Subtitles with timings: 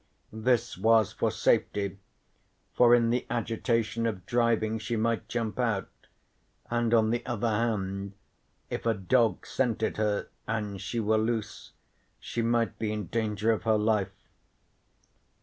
[0.33, 1.99] This was for safety,
[2.73, 5.91] for in the agitation of driving she might jump out,
[6.71, 8.13] and on the other hand,
[8.71, 11.73] if a dog scented her and she were loose,
[12.19, 14.27] she might be in danger of her life.